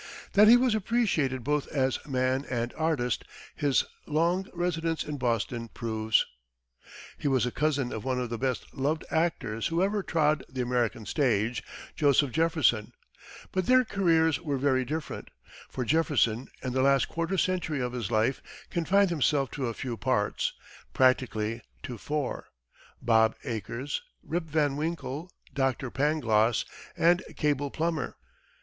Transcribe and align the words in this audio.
That 0.33 0.47
he 0.47 0.57
was 0.57 0.73
appreciated 0.73 1.43
both 1.43 1.67
as 1.67 2.03
man 2.07 2.43
and 2.49 2.73
artist 2.75 3.23
his 3.55 3.85
long 4.07 4.47
residence 4.51 5.03
in 5.03 5.19
Boston 5.19 5.67
proves. 5.67 6.25
He 7.19 7.27
was 7.27 7.45
a 7.45 7.51
cousin 7.51 7.93
of 7.93 8.03
one 8.03 8.19
of 8.19 8.31
the 8.31 8.39
best 8.39 8.73
loved 8.73 9.05
actors 9.11 9.67
who 9.67 9.83
ever 9.83 10.01
trod 10.01 10.43
the 10.49 10.63
American 10.63 11.05
stage 11.05 11.61
Joseph 11.95 12.31
Jefferson; 12.31 12.93
but 13.51 13.67
their 13.67 13.85
careers 13.85 14.41
were 14.41 14.57
very 14.57 14.83
different, 14.83 15.29
for 15.69 15.85
Jefferson, 15.85 16.47
in 16.63 16.73
the 16.73 16.81
last 16.81 17.07
quarter 17.07 17.37
century 17.37 17.79
of 17.79 17.93
his 17.93 18.09
life 18.09 18.41
confined 18.71 19.11
himself 19.11 19.51
to 19.51 19.67
a 19.67 19.73
few 19.75 19.97
parts 19.97 20.51
practically 20.93 21.61
to 21.83 21.99
four, 21.99 22.47
Bob 23.03 23.35
Acres, 23.43 24.01
Rip 24.23 24.45
Van 24.45 24.77
Winkle, 24.77 25.29
Dr. 25.53 25.91
Pangloss 25.91 26.65
and 26.97 27.21
Cabel 27.35 27.69
Plummer. 27.69 28.17